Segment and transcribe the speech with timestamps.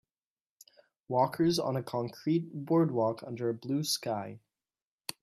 [1.09, 4.39] Walkers on a concrete boardwalk under a blue sky.